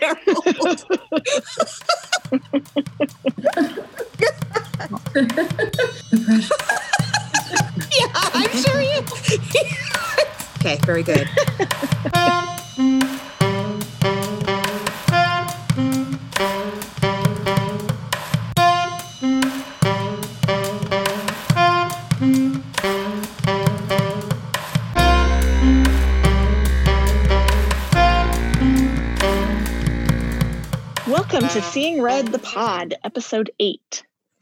[0.00, 0.84] Herald.
[7.98, 9.00] yeah, I'm sure you.
[10.56, 11.28] okay, very good.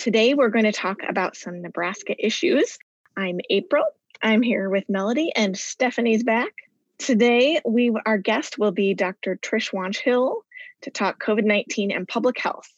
[0.08, 2.78] Today we're going to talk about some Nebraska issues.
[3.14, 3.84] I'm April.
[4.22, 6.50] I'm here with Melody, and Stephanie's back.
[6.96, 9.36] Today, we our guest will be Dr.
[9.36, 10.46] Trish Wonch Hill
[10.80, 12.72] to talk COVID 19 and public health.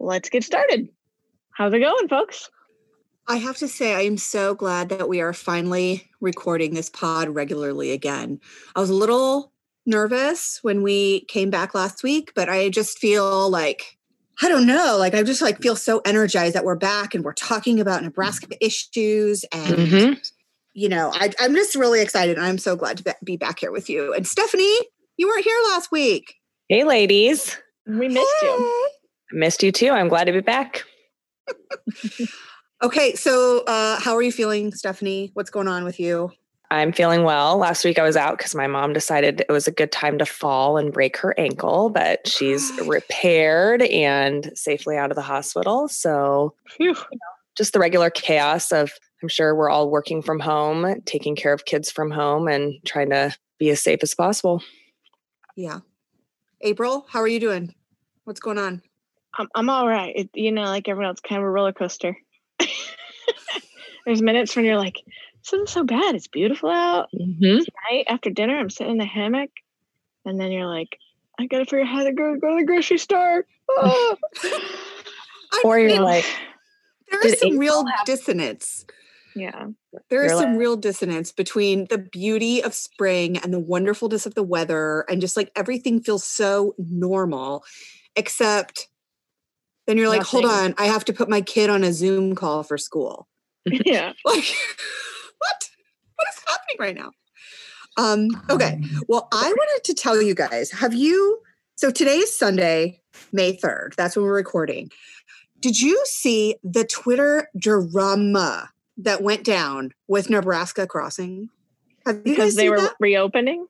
[0.00, 0.88] Let's get started.
[1.52, 2.50] How's it going, folks?
[3.28, 7.28] I have to say, I am so glad that we are finally recording this pod
[7.28, 8.40] regularly again.
[8.74, 9.52] I was a little
[9.86, 13.98] nervous when we came back last week, but I just feel like
[14.42, 17.32] I don't know, like I just like feel so energized that we're back and we're
[17.32, 20.12] talking about Nebraska issues and Mm-hmm.
[20.74, 22.38] you know, I, I'm just really excited.
[22.38, 24.12] I'm so glad to be back here with you.
[24.12, 24.76] And Stephanie,
[25.16, 26.34] you weren't here last week.
[26.68, 27.56] Hey, ladies.
[27.86, 28.48] We missed you.
[28.48, 28.88] I
[29.32, 29.90] missed you too.
[29.90, 30.84] I'm glad to be back.
[32.82, 35.30] Okay, so uh, how are you feeling, Stephanie?
[35.34, 36.32] What's going on with you?
[36.72, 37.58] I'm feeling well.
[37.58, 40.24] Last week I was out because my mom decided it was a good time to
[40.24, 45.86] fall and break her ankle, but she's repaired and safely out of the hospital.
[45.88, 46.96] So Phew.
[47.58, 48.90] just the regular chaos of,
[49.22, 53.10] I'm sure we're all working from home, taking care of kids from home, and trying
[53.10, 54.62] to be as safe as possible.
[55.54, 55.80] Yeah.
[56.62, 57.74] April, how are you doing?
[58.24, 58.80] What's going on?
[59.38, 60.14] I'm, I'm all right.
[60.16, 62.16] It, you know, like everyone else, kind of a roller coaster.
[64.06, 65.02] There's minutes when you're like,
[65.42, 66.14] this isn't so bad.
[66.14, 67.08] It's beautiful out.
[67.14, 67.58] Mm-hmm.
[67.90, 69.50] Night after dinner, I'm sitting in the hammock.
[70.24, 70.98] And then you're like,
[71.38, 73.44] I gotta figure out how to go, go to the grocery store.
[73.78, 74.14] I
[75.64, 76.24] Or you're mean, like,
[77.10, 78.86] there is did some real have- dissonance.
[79.34, 79.66] yeah.
[80.08, 84.34] There is You're some real dissonance between the beauty of spring and the wonderfulness of
[84.34, 87.62] the weather, and just like everything feels so normal,
[88.16, 88.88] except
[89.86, 92.62] then you're like, hold on, I have to put my kid on a Zoom call
[92.62, 93.28] for school.
[93.66, 94.12] Yeah.
[94.24, 94.44] Like,
[95.42, 95.70] what?
[96.16, 97.10] What is happening right now?
[97.98, 98.80] Um, okay.
[99.08, 101.40] Well, I wanted to tell you guys, have you
[101.76, 103.00] so today is Sunday,
[103.32, 103.94] May 3rd.
[103.96, 104.90] That's when we're recording.
[105.60, 111.48] Did you see the Twitter drama that went down with Nebraska crossing?
[112.06, 112.94] Have you Because guys they seen were that?
[113.00, 113.66] reopening.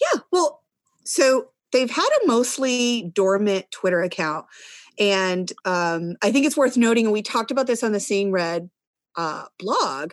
[0.00, 0.20] Yeah.
[0.30, 0.62] Well,
[1.04, 4.46] so they've had a mostly dormant Twitter account.
[4.98, 8.30] And um, I think it's worth noting, and we talked about this on the Seeing
[8.30, 8.70] Red
[9.16, 10.12] uh, blog,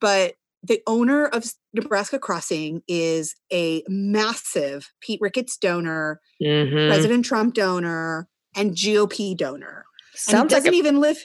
[0.00, 6.88] but the owner of Nebraska Crossing is a massive Pete Ricketts donor, Mhm.
[6.88, 9.84] President Trump donor, and GOP donor.
[9.86, 11.18] And he sounds like doesn't a even live.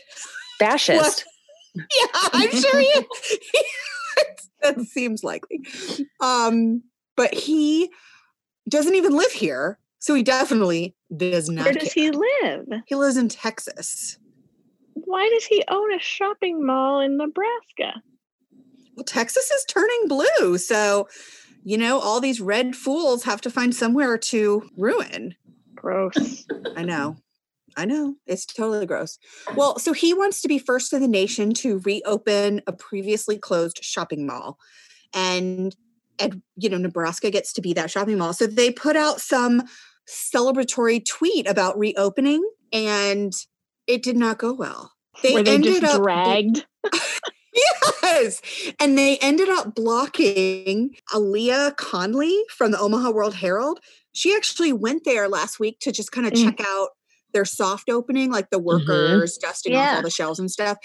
[0.60, 1.26] fascist.
[1.76, 2.94] Yeah, I'm sure he.
[4.62, 5.60] that seems likely.
[6.22, 6.84] Um,
[7.18, 7.90] but he
[8.70, 11.66] doesn't even live here, so he definitely does not.
[11.66, 12.04] Where does care.
[12.06, 12.68] he live?
[12.88, 14.18] He lives in Texas.
[14.94, 18.02] Why does he own a shopping mall in Nebraska?
[18.96, 21.08] Well, Texas is turning blue, so
[21.64, 25.36] you know all these red fools have to find somewhere to ruin.
[25.76, 26.46] Gross.
[26.76, 27.18] I know.
[27.78, 28.16] I know.
[28.26, 29.20] It's totally gross.
[29.56, 33.80] Well, so he wants to be first in the nation to reopen a previously closed
[33.84, 34.58] shopping mall.
[35.14, 35.76] And
[36.18, 38.34] and you know, Nebraska gets to be that shopping mall.
[38.34, 39.64] So they put out some
[40.08, 43.34] celebratory tweet about reopening and
[43.88, 44.94] it did not go well.
[45.24, 46.66] They Were they ended just up dragged?
[47.56, 48.42] Yes.
[48.80, 53.80] And they ended up blocking Aaliyah Conley from the Omaha World Herald.
[54.14, 56.44] She actually went there last week to just kind of Mm.
[56.44, 56.90] check out
[57.34, 60.78] their soft opening, like the workers dusting off all the shelves and stuff.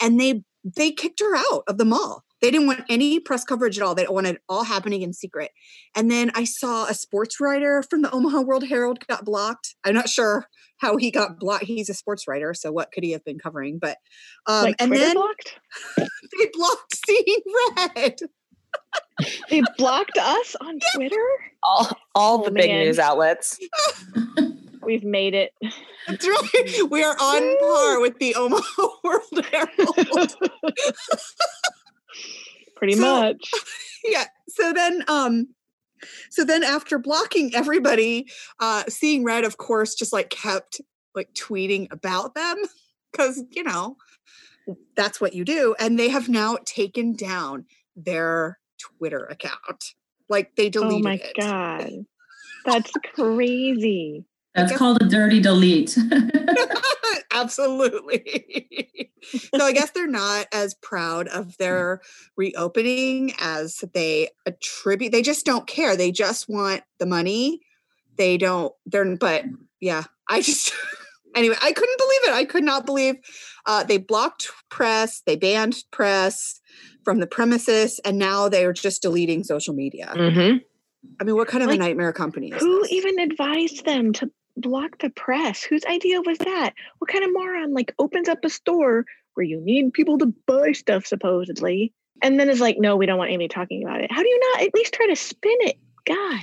[0.00, 2.24] And they they kicked her out of the mall.
[2.42, 3.94] They didn't want any press coverage at all.
[3.94, 5.50] They wanted it all happening in secret.
[5.94, 9.74] And then I saw a sports writer from the Omaha World Herald got blocked.
[9.84, 10.46] I'm not sure
[10.78, 11.64] how he got blocked.
[11.64, 13.78] He's a sports writer, so what could he have been covering?
[13.78, 13.96] But
[14.46, 15.58] um, like and Twitter then blocked?
[15.96, 17.40] they blocked Seeing
[17.76, 18.18] Red.
[19.48, 21.16] They blocked us on Twitter?
[21.62, 23.58] all all Oh, the big news outlets.
[24.82, 25.52] We've made it.
[26.06, 26.90] That's right.
[26.90, 30.36] We are on par with the Omaha World Herald.
[32.76, 33.50] Pretty So- much.
[34.04, 34.24] yeah.
[34.48, 35.48] So then, um,
[36.30, 38.26] so then after blocking everybody,
[38.60, 40.80] uh, seeing red, of course, just like kept
[41.14, 42.56] like tweeting about them
[43.12, 43.96] because you know
[44.96, 47.64] that's what you do, and they have now taken down
[47.96, 48.58] their
[48.98, 49.94] Twitter account.
[50.28, 51.06] Like they deleted.
[51.06, 51.36] Oh my it.
[51.38, 51.90] god.
[52.64, 54.24] That's crazy.
[54.54, 55.96] That's called a dirty delete.
[57.36, 59.10] Absolutely.
[59.54, 62.00] so I guess they're not as proud of their
[62.36, 65.12] reopening as they attribute.
[65.12, 65.96] They just don't care.
[65.96, 67.60] They just want the money.
[68.16, 69.44] They don't, they're, but
[69.80, 70.72] yeah, I just,
[71.36, 72.32] anyway, I couldn't believe it.
[72.32, 73.16] I could not believe
[73.66, 76.60] uh, they blocked press, they banned press
[77.04, 80.12] from the premises, and now they're just deleting social media.
[80.14, 80.56] Mm-hmm.
[81.20, 82.92] I mean, what kind of Like, a nightmare company is Who this?
[82.92, 85.62] even advised them to block the press?
[85.62, 86.72] Whose idea was that?
[86.98, 89.04] What kind of moron like opens up a store
[89.34, 91.92] where you need people to buy stuff supposedly,
[92.22, 94.10] and then is like, no, we don't want Amy talking about it.
[94.10, 95.76] How do you not at least try to spin it?
[96.06, 96.42] God,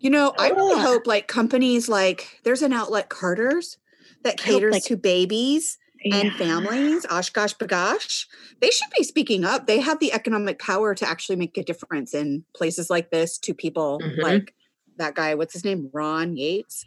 [0.00, 0.80] You know, I really Ugh.
[0.86, 3.76] hope like companies like there's an outlet Carter's
[4.24, 6.36] that I hope, caters like- to babies and Yeah.
[6.36, 7.06] families.
[7.06, 8.26] OshKosh B'gosh.
[8.60, 9.68] They should be speaking up.
[9.68, 13.54] They have the economic power to actually make a difference in places like this to
[13.54, 14.18] people Mhm.
[14.20, 14.54] like
[14.96, 15.36] that guy.
[15.36, 15.88] What's his name?
[15.92, 16.84] Ron Yates.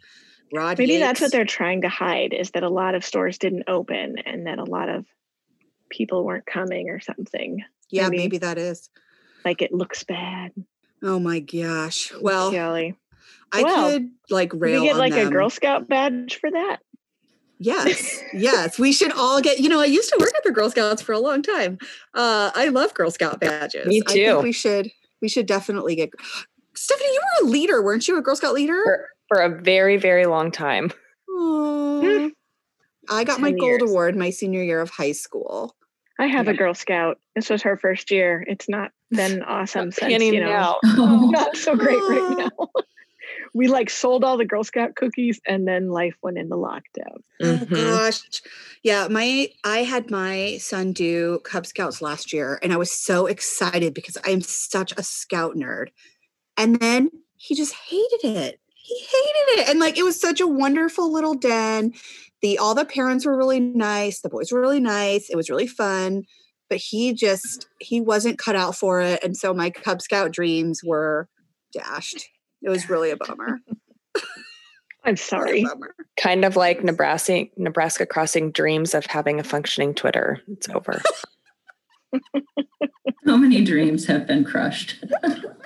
[0.52, 3.64] Rod Maybe that's what they're trying to hide is that a lot of stores didn't
[3.66, 5.04] open and that a lot of
[5.90, 7.64] people weren't coming or something.
[7.90, 8.16] Yeah, maybe.
[8.18, 8.88] maybe that is.
[9.44, 10.52] Like it looks bad.
[11.02, 12.12] Oh my gosh.
[12.20, 12.94] Well, Golly.
[13.52, 15.30] I well, could like Can rail we get on like a.
[15.30, 16.78] Girl Scout badge for that?
[17.58, 19.60] Yes, yes, we should all get.
[19.60, 21.78] You know, I used to work at the Girl Scouts for a long time.
[22.14, 23.86] Uh, I love Girl Scout badges.
[23.86, 24.24] Me I too.
[24.26, 24.90] think we should.
[25.22, 26.10] We should definitely get.
[26.74, 28.18] Stephanie, you were a leader, weren't you?
[28.18, 29.08] A Girl Scout leader.
[29.28, 30.90] For, for a very, very long time.
[31.30, 32.30] Aw.
[33.08, 33.90] I got my 10 gold years.
[33.90, 35.76] award my senior year of high school.
[36.18, 37.18] I have a Girl Scout.
[37.34, 38.42] This was her first year.
[38.48, 40.76] It's not been awesome since, you know, out.
[40.84, 42.48] Oh, not so great right now.
[43.54, 47.18] we like sold all the Girl Scout cookies and then life went into lockdown.
[47.42, 47.68] Oh Mhm.
[47.74, 48.22] gosh.
[48.82, 53.26] Yeah, my I had my son do Cub Scouts last year and I was so
[53.26, 55.88] excited because I am such a scout nerd.
[56.56, 58.60] And then he just hated it.
[58.86, 59.68] He hated it.
[59.68, 61.92] And like it was such a wonderful little den.
[62.40, 65.28] The all the parents were really nice, the boys were really nice.
[65.28, 66.22] It was really fun,
[66.70, 70.82] but he just he wasn't cut out for it and so my Cub Scout dreams
[70.84, 71.28] were
[71.72, 72.28] dashed.
[72.62, 73.60] It was really a bummer.
[75.04, 75.64] I'm sorry.
[76.16, 80.40] Kind of like Nebraska, Nebraska crossing dreams of having a functioning Twitter.
[80.48, 81.00] It's over.
[83.24, 85.04] so many dreams have been crushed.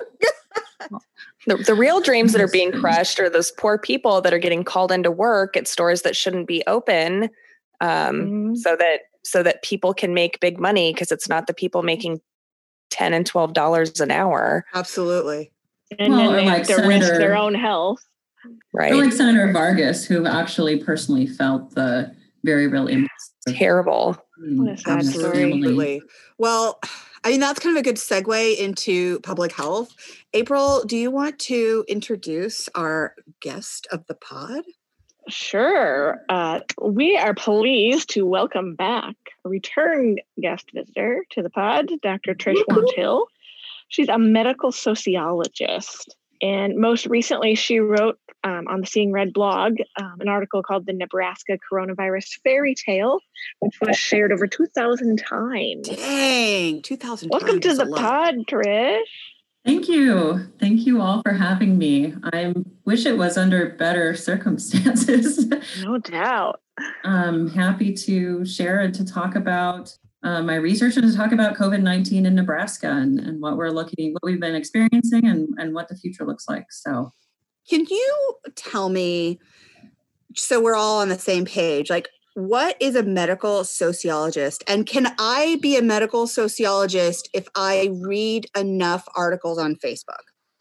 [1.47, 4.63] the, the real dreams that are being crushed are those poor people that are getting
[4.65, 7.31] called into work at stores that shouldn't be open
[7.81, 8.57] um, Mhm.
[8.59, 12.21] so that so that people can make big money because it's not the people making
[12.91, 15.53] 10 and 12 dollars an hour Absolutely.
[15.99, 18.01] And Well, then they like have to risk their own health.
[18.73, 22.15] right Or like Senator Vargas, who actually personally felt the
[22.45, 23.13] very real impact.
[23.49, 25.53] terrible What a sad story.
[25.53, 26.03] Absolutely.
[26.39, 26.81] Well,
[27.23, 29.95] I mean, that's kind of a good segue into public health.
[30.33, 34.63] April, do you want to introduce our guest of the pod?
[35.29, 36.19] Sure.
[36.31, 39.15] Uh, we are pleased to welcome back
[39.45, 42.35] a return guest visitor to the pod, Dr.
[42.35, 43.27] Trish Wonch Hill.
[43.89, 46.17] She's a medical sociologist.
[46.43, 50.87] And most recently, she wrote um, on the Seeing Red blog um, an article called
[50.87, 53.21] The Nebraska Coronavirus Fairy Tale,
[53.61, 55.89] which was shared over 2,000 times.
[55.89, 59.01] Dang, 2000 Welcome times to the pod, Trish.
[59.65, 60.47] Thank you.
[60.59, 62.15] Thank you all for having me.
[62.33, 62.55] I
[62.87, 65.47] wish it was under better circumstances.
[65.83, 66.61] No doubt.
[67.05, 71.57] I'm happy to share and to talk about uh, my research and to talk about
[71.57, 75.75] COVID 19 in Nebraska and, and what we're looking, what we've been experiencing and, and
[75.75, 76.67] what the future looks like.
[76.71, 77.11] So,
[77.69, 79.41] Can you tell me,
[80.37, 84.63] so we're all on the same page, like, what is a medical sociologist?
[84.69, 90.23] And can I be a medical sociologist if I read enough articles on Facebook?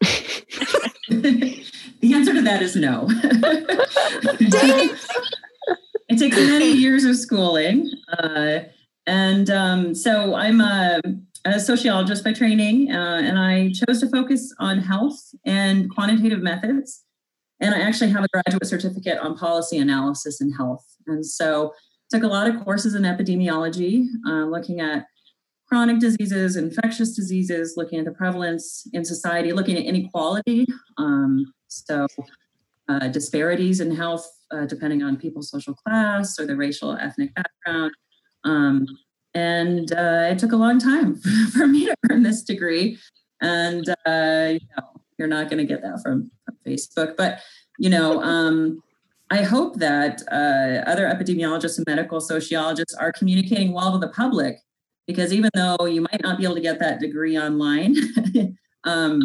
[1.10, 3.06] the answer to that is no.
[6.08, 7.90] it takes many years of schooling.
[8.18, 8.60] Uh,
[9.06, 11.00] and um, so I'm a,
[11.44, 17.04] a sociologist by training, uh, and I chose to focus on health and quantitative methods.
[17.60, 20.84] And I actually have a graduate certificate on policy analysis in health.
[21.06, 21.74] And so
[22.10, 25.06] took a lot of courses in epidemiology, uh, looking at
[25.68, 30.66] chronic diseases, infectious diseases, looking at the prevalence in society, looking at inequality.
[30.98, 32.06] Um, so,
[32.88, 37.92] uh, disparities in health uh, depending on people's social class or their racial ethnic background.
[38.44, 38.86] Um,
[39.34, 41.16] and uh, it took a long time
[41.52, 42.98] for me to earn this degree.
[43.40, 47.16] And uh, you know, you're not going to get that from, from Facebook.
[47.16, 47.40] But,
[47.78, 48.82] you know, um,
[49.30, 54.56] I hope that uh, other epidemiologists and medical sociologists are communicating well to the public
[55.06, 57.96] because even though you might not be able to get that degree online,
[58.84, 59.20] um,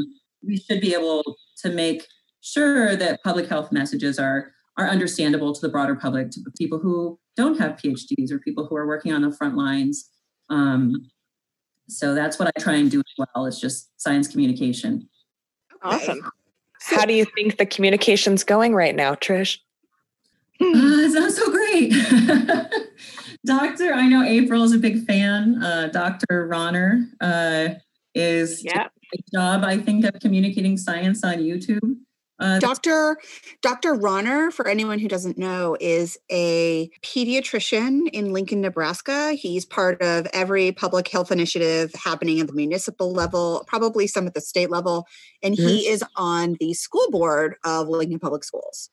[0.46, 1.24] we should be able
[1.62, 2.06] to make
[2.42, 7.18] sure that public health messages are are understandable to the broader public, to people who
[7.36, 10.10] don't have PhDs or people who are working on the front lines.
[10.50, 11.10] Um,
[11.88, 13.46] so that's what I try and do as well.
[13.46, 15.08] It's just science communication.
[15.84, 16.20] Awesome.
[16.82, 19.58] How do you think the communication's going right now, Trish?
[20.62, 21.92] Uh, it's not so great.
[23.46, 25.62] Doctor, I know April is a big fan.
[25.64, 26.48] Uh, Dr.
[26.50, 27.76] Rauner uh,
[28.14, 28.88] is Yeah.
[29.14, 31.98] a job, I think, of communicating science on YouTube.
[32.40, 33.18] Uh, Dr.
[33.62, 33.96] Dr.
[33.96, 39.34] Rauner, for anyone who doesn't know, is a pediatrician in Lincoln, Nebraska.
[39.34, 44.34] He's part of every public health initiative happening at the municipal level, probably some at
[44.34, 45.08] the state level,
[45.42, 48.90] and he is on the school board of Lincoln Public Schools.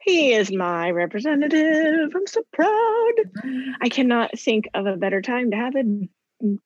[0.00, 2.10] He is my representative.
[2.14, 3.12] I'm so proud.
[3.82, 6.08] I cannot think of a better time to have a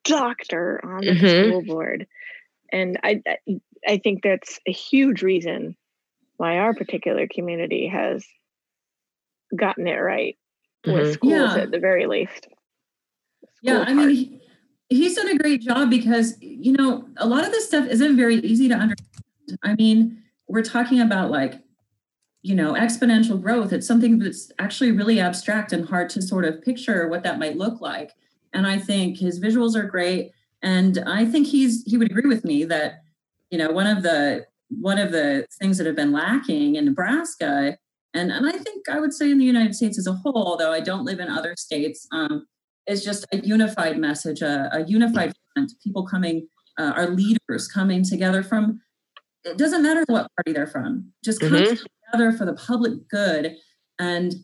[0.05, 1.49] doctor on the Mhm.
[1.49, 2.07] school board.
[2.71, 5.77] And I I- I think that's a huge reason
[6.37, 8.25] why our particular community has
[9.57, 10.37] gotten it right
[10.87, 11.13] with Mhm.
[11.13, 11.63] schools Yeah.
[11.63, 12.49] at the very least.
[13.63, 14.41] Yeah, School I mean, he,
[14.89, 18.37] he's done a great job because, you know, a lot of this stuff isn't very
[18.37, 19.59] easy to understand.
[19.63, 21.63] I mean, we're talking about like,
[22.43, 23.73] you know, exponential growth.
[23.73, 27.57] It's something that's actually really abstract and hard to sort of picture what that might
[27.57, 28.13] look like.
[28.53, 30.33] And I think his visuals are great.
[30.63, 33.03] And I think he's he would agree with me that,
[33.51, 34.47] you know, one of the
[34.81, 37.77] one of the things that have been lacking in Nebraska,
[38.15, 40.73] and, and I think I would say in the United States as a whole, although
[40.73, 42.47] I don't live in other states, um,
[42.87, 46.49] is just a unified message, a, a unified front, people coming,
[46.79, 48.81] uh, our leaders coming together from,
[49.45, 51.87] it doesn't matter what party they're from, just coming Mhm.
[52.11, 53.57] together for the public good
[53.99, 54.35] and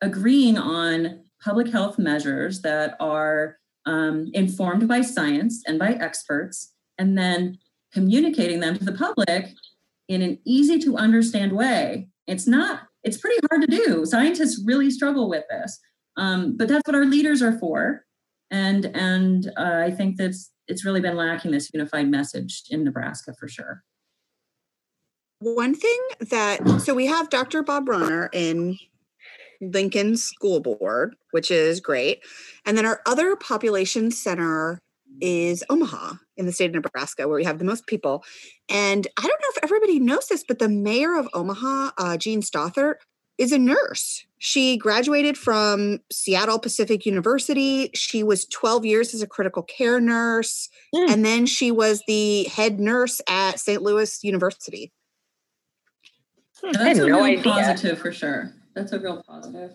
[0.00, 7.16] agreeing on public health measures that are um, informed by science and by experts, and
[7.16, 7.58] then
[7.92, 9.54] communicating them to the public
[10.08, 12.08] in an easy to understand way.
[12.26, 14.04] It's not, it's pretty hard to do.
[14.04, 15.78] Scientists really struggle with this.
[16.16, 18.04] Um, but that's what our leaders are for.
[18.50, 23.34] And and uh, I think that's it's really been lacking this unified message in Nebraska
[23.38, 23.82] for sure.
[25.40, 25.98] One thing
[26.30, 27.62] that so we have Dr.
[27.62, 28.78] Bob Rauner in
[29.60, 32.20] Lincoln School Board, which is great.
[32.64, 34.80] And then our other population center
[35.20, 38.24] is Omaha in the state of Nebraska, where we have the most people.
[38.68, 42.42] And I don't know if everybody knows this, but the mayor of Omaha, uh, Jean
[42.42, 42.96] Stothert,
[43.38, 44.24] is a nurse.
[44.38, 47.90] She graduated from Seattle Pacific University.
[47.94, 50.68] She was 12 years as a critical care nurse.
[50.94, 51.10] Mm.
[51.10, 53.82] And then she was the head nurse at St.
[53.82, 54.92] Louis University.
[56.62, 57.42] And I had that's a no real idea.
[57.42, 58.52] positive for sure.
[58.74, 59.74] That's a real positive.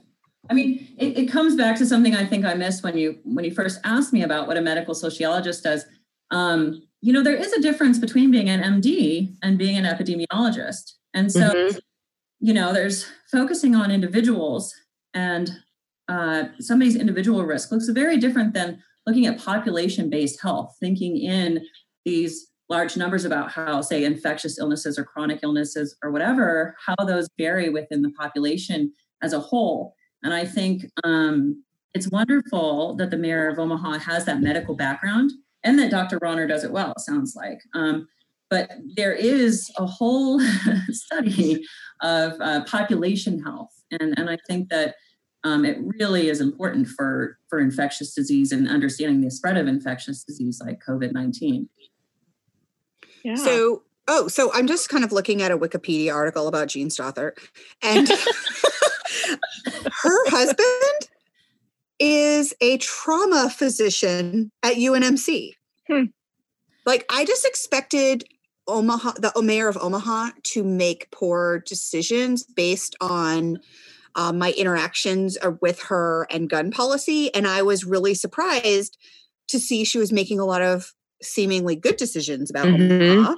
[0.50, 3.46] I mean, it, it comes back to something I think I missed when you when
[3.46, 5.86] you first asked me about what a medical sociologist does.
[6.32, 10.94] Um, you know, there is a difference between being an MD and being an epidemiologist.
[11.14, 11.80] And so, Mhm.
[12.40, 14.74] you know, there's focusing on individuals
[15.14, 15.52] and
[16.10, 21.62] uh, somebody's individual risk looks very different than looking at population-based health, thinking in
[22.04, 27.28] these large numbers about how, say, infectious illnesses or chronic illnesses or whatever, how those
[27.38, 29.96] vary within the population as a whole.
[30.24, 31.64] And I think um,
[31.94, 35.32] it's wonderful that the mayor of Omaha has that medical background
[35.64, 36.20] and that Dr.
[36.20, 37.60] Rauner does it well, it sounds like.
[37.74, 38.08] Um,
[38.50, 40.40] but there is a whole
[40.90, 41.66] study
[42.02, 43.72] of uh, population health.
[44.00, 44.96] And, and I think that
[45.44, 50.24] um, it really is important for, for infectious disease and understanding the spread of infectious
[50.24, 51.68] disease like COVID 19.
[53.24, 53.36] yeah.
[53.36, 57.38] So, oh, so I'm just kind of looking at a Wikipedia article about Jean Stothert,
[57.82, 58.16] and her
[60.34, 61.10] husband
[62.00, 65.52] is a trauma physician at UNMC.
[65.88, 66.06] Hmm.
[66.86, 68.24] Like, I just expected
[68.68, 73.60] Omaha, the mayor of Omaha, to make poor decisions based on
[74.16, 78.98] uh, my interactions uh, with her and gun policy, and I was really surprised
[79.50, 83.02] to see she was making a lot of seemingly good decisions about Mhm.
[83.02, 83.36] Omaha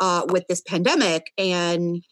[0.00, 1.32] uh, with this pandemic.
[1.38, 2.02] And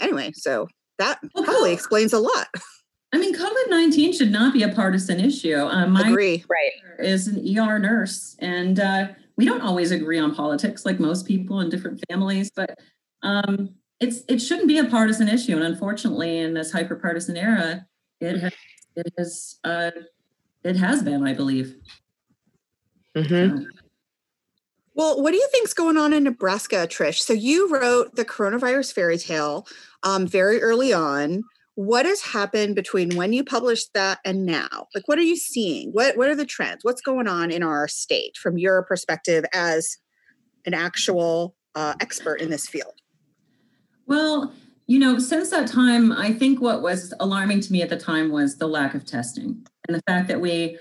[0.00, 2.48] anyway, so that probably explains a lot.
[3.14, 5.54] I mean, COVID 19 should not be a partisan issue.
[5.54, 6.44] Uh, my Agree.
[6.50, 6.72] Right.
[6.98, 11.60] is an ER nurse, and uh, we don't always agree on politics like most people
[11.60, 12.76] in different families, but
[13.22, 15.54] um, it's it shouldn't be a partisan issue.
[15.54, 17.86] And unfortunately, in this hyper partisan era,
[18.20, 18.52] it has
[18.96, 19.92] it has uh,
[20.64, 21.76] it has been, I believe.
[23.14, 23.62] Mhm.
[23.62, 23.66] So,
[24.96, 27.20] Well, what do you think's going on in Nebraska, Trish?
[27.20, 29.68] So you wrote the coronavirus fairy tale
[30.02, 31.44] um, very early on.
[31.76, 34.86] What has happened between when you published that and now?
[34.94, 35.90] Like, what are you seeing?
[35.90, 36.84] What What are the trends?
[36.84, 39.98] What's going on in our state from your perspective as
[40.66, 42.94] an actual uh, expert in this field?
[44.06, 44.52] Well,
[44.86, 48.30] you know, since that time, I think what was alarming to me at the time
[48.30, 50.78] was the lack of testing and the fact that we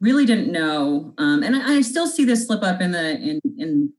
[0.00, 1.14] really didn't know.
[1.18, 3.92] Um, and I, I still see this slip up in the in in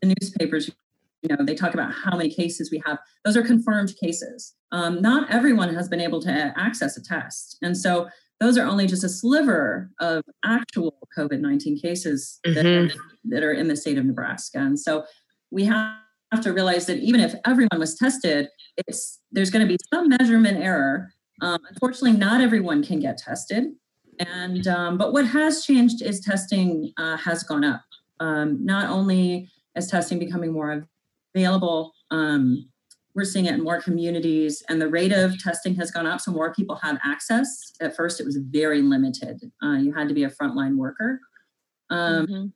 [0.00, 0.70] the newspapers.
[1.24, 2.98] You know, they talk about how many cases we have.
[3.24, 4.52] Those are confirmed cases.
[4.72, 8.08] Um, not everyone has been able to access a test, and so
[8.40, 12.54] those are only just a sliver of actual COVID nineteen cases mm-hmm.
[12.54, 12.90] that, are,
[13.30, 14.58] that are in the state of Nebraska.
[14.58, 15.04] And so
[15.50, 15.94] we have
[16.42, 18.48] to realize that even if everyone was tested,
[18.86, 21.10] it's there's going to be some measurement error.
[21.40, 23.64] Um, unfortunately, not everyone can get tested,
[24.18, 27.80] and um, but what has changed is testing uh, has gone up.
[28.20, 30.86] Um, not only is testing becoming more
[31.34, 32.68] available, um,
[33.14, 36.20] we're seeing it in more communities, and the rate of testing has gone up.
[36.20, 37.72] So more people have access.
[37.80, 39.40] At first, it was very limited.
[39.62, 41.20] Uh, you had to be a frontline worker
[41.90, 42.46] um, mm-hmm.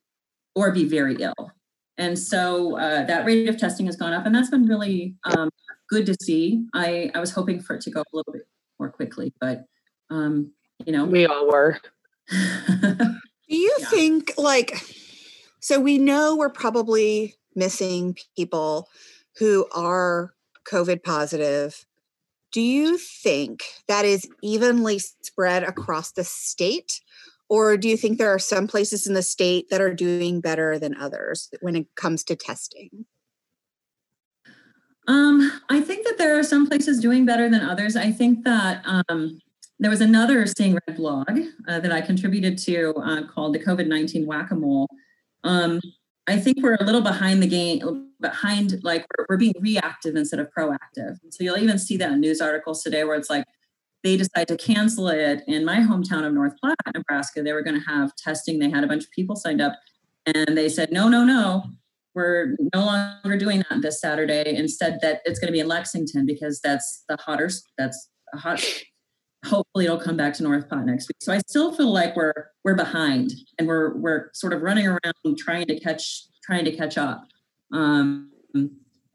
[0.56, 1.52] or be very ill.
[1.96, 5.48] And so uh, that rate of testing has gone up, and that's been really um,
[5.88, 6.64] good to see.
[6.74, 8.42] I, I was hoping for it to go a little bit
[8.78, 9.64] more quickly, but
[10.10, 10.52] um,
[10.84, 11.78] you know, we all were.
[12.30, 13.88] Do you yeah.
[13.88, 14.76] think like
[15.60, 18.88] so we know we're probably missing people
[19.38, 20.32] who are
[20.70, 21.84] COVID positive.
[22.52, 27.00] Do you think that is evenly spread across the state?
[27.50, 30.78] Or do you think there are some places in the state that are doing better
[30.78, 33.06] than others when it comes to testing?
[35.06, 37.96] Um, I think that there are some places doing better than others.
[37.96, 39.40] I think that um,
[39.80, 41.30] there was another Seeing Red blog
[41.66, 44.88] uh, that I contributed to uh, called the COVID 19 Whack a Mole.
[45.44, 45.80] Um,
[46.28, 50.40] I think we're a little behind the game, behind, like we're, we're being reactive instead
[50.40, 51.16] of proactive.
[51.30, 53.44] So you'll even see that in news articles today where it's like,
[54.04, 57.42] they decided to cancel it in my hometown of North Platte, Nebraska.
[57.42, 58.60] They were going to have testing.
[58.60, 59.72] They had a bunch of people signed up,
[60.24, 61.64] and they said, no, no, no,
[62.14, 64.54] we're no longer doing that this Saturday.
[64.54, 67.50] Instead, that it's going to be in Lexington because that's the hotter.
[67.76, 68.64] That's a hot.
[69.44, 71.16] Hopefully, it'll come back to North Platte next week.
[71.20, 75.38] So I still feel like we're we're behind, and we're we're sort of running around
[75.38, 77.26] trying to catch trying to catch up.
[77.72, 78.30] Um,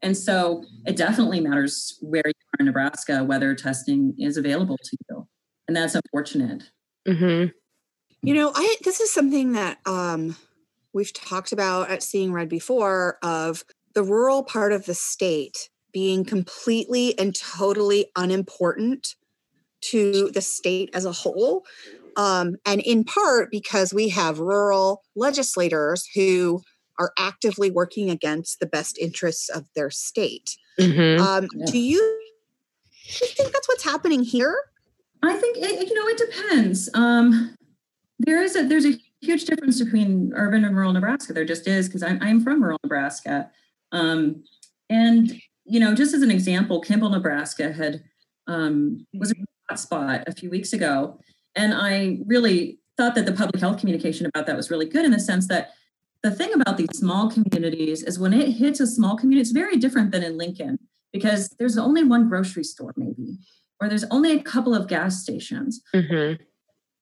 [0.02, 4.96] and so it definitely matters where you are in Nebraska, whether testing is available to
[5.08, 5.26] you.
[5.66, 6.64] And that's unfortunate.
[7.08, 7.48] Mm-hmm.
[8.22, 10.36] You know, I this is something that um,
[10.92, 16.24] we've talked about at Seeing Red before of the rural part of the state being
[16.24, 19.14] completely and totally unimportant
[19.80, 21.64] to the state as a whole.
[22.16, 26.62] Um, and in part because we have rural legislators who
[26.98, 30.56] are actively working against the best interests of their state.
[30.78, 31.22] Mm-hmm.
[31.22, 31.66] Um, yeah.
[31.66, 32.22] Do you
[33.04, 34.56] think that's what's happening here?
[35.22, 36.88] I think it, you know it depends.
[36.94, 37.54] Um,
[38.18, 41.32] there is a there's a huge difference between urban and rural Nebraska.
[41.32, 43.50] There just is because I'm I'm from rural Nebraska,
[43.92, 44.44] um,
[44.90, 45.32] and
[45.64, 48.02] you know just as an example, Kimball, Nebraska had
[48.46, 49.34] um, was a
[49.68, 51.18] hot spot a few weeks ago,
[51.54, 55.10] and I really thought that the public health communication about that was really good in
[55.10, 55.72] the sense that
[56.24, 59.76] the thing about these small communities is when it hits a small community, it's very
[59.76, 60.78] different than in Lincoln
[61.12, 63.36] because there's only one grocery store, maybe,
[63.78, 65.82] or there's only a couple of gas stations.
[65.94, 66.42] Mm-hmm.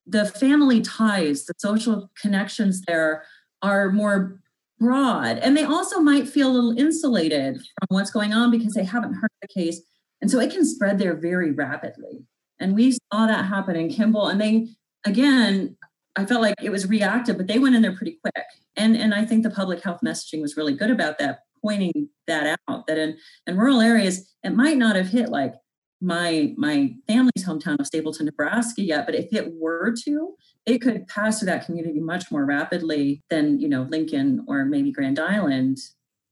[0.07, 3.25] The family ties, the social connections there
[3.63, 4.41] are more
[4.81, 5.39] broad.
[5.39, 9.15] And they also might feel a little insulated from what's going on because they haven't
[9.15, 9.81] heard the case.
[10.21, 12.25] And so it can spread there very rapidly.
[12.59, 14.27] And we saw that happen in Kimball.
[14.27, 14.67] And they,
[15.07, 15.77] again,
[16.17, 18.45] I felt like it was reactive, but they went in there pretty quick.
[18.77, 22.59] And and I think the public health messaging was really good about that, pointing that
[22.69, 22.87] out.
[22.87, 25.55] That in in rural areas, it might not have hit like
[26.03, 30.35] my my family's hometown of Stapleton, Nebraska yet, but if it were to,
[30.67, 34.91] it could pass through that community much more rapidly than you know Lincoln or maybe
[34.91, 35.79] Grand Island.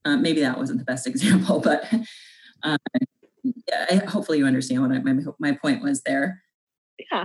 [0.04, 1.84] Uh, maybe that wasn't the best example, but
[2.64, 2.76] uh,
[3.44, 6.42] yeah, hopefully you understand what I, my my point was there.
[7.10, 7.24] Yeah,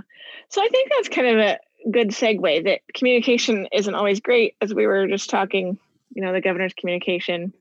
[0.49, 1.57] so I think that's kind of a
[1.91, 5.77] good segue that communication isn't always great as we were just talking
[6.13, 7.53] you know the governor's communication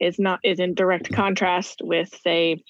[0.00, 2.62] is not is in direct contrast with say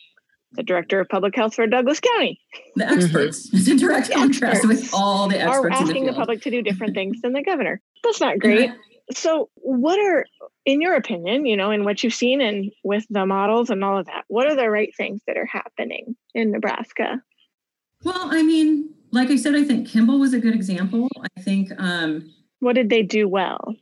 [0.52, 2.40] the director of public health for douglas county.
[2.76, 3.48] The experts.
[3.48, 3.56] Mm-hmm.
[3.56, 6.62] it's in direct contrast with all the experts are asking the, the, public to do
[6.62, 7.80] different things than the governor.
[8.02, 8.70] That's not great.
[9.12, 10.24] So what are
[10.64, 13.98] in your opinion you know in what you've seen and with the models and all
[13.98, 17.20] of that what are the right things that are happening in nebraska?
[18.02, 21.08] Well i mean like I said, I think Kimball was a good example.
[21.36, 21.70] I think.
[21.78, 23.74] Um, what did they do well?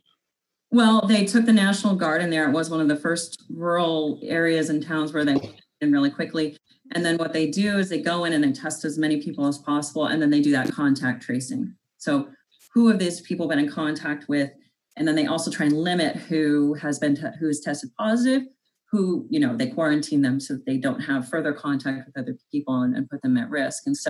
[0.71, 2.47] Well, they took the National Guard in there.
[2.47, 6.09] It was one of the first rural areas and towns where they went in really
[6.09, 6.57] quickly.
[6.93, 9.47] And then what they do is they go in and they test as many people
[9.47, 11.75] as possible, and then they do that contact tracing.
[11.97, 12.27] So,
[12.73, 14.51] who have these people been in contact with?
[14.95, 18.43] And then they also try and limit who has been te- who is tested positive,
[18.91, 22.37] who, you know, they quarantine them so that they don't have further contact with other
[22.51, 23.83] people and, and put them at risk.
[23.85, 24.09] And so,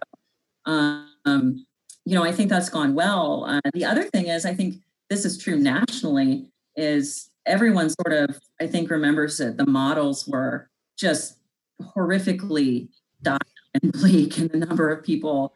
[0.66, 3.46] um, you know, I think that's gone well.
[3.48, 4.76] Uh, the other thing is, I think
[5.10, 10.70] this is true nationally, is everyone sort of, I think, remembers that the models were
[10.98, 11.38] just
[11.82, 12.90] horrifically
[13.22, 13.42] dark
[13.82, 15.54] and bleak, and the number of people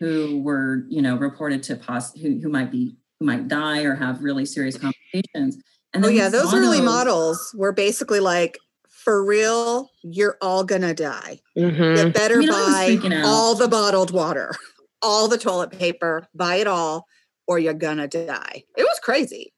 [0.00, 3.94] who were, you know, reported to pos- who, who might be who might die or
[3.94, 5.56] have really serious complications.
[5.92, 11.40] And oh yeah, those early models were basically like, for real, you're all gonna die.
[11.56, 12.06] Mm-hmm.
[12.06, 14.54] You better buy all the bottled water,
[15.04, 17.06] all the toilet paper, buy it all,
[17.46, 18.64] or you're gonna die.
[18.76, 19.52] It was crazy.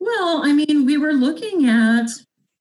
[0.00, 2.08] Well, I mean, we were looking at